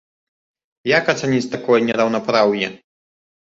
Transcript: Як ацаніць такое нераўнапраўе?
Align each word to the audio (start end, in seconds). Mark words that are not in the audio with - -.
Як 0.97 1.11
ацаніць 1.13 1.51
такое 1.55 1.79
нераўнапраўе? 1.91 2.73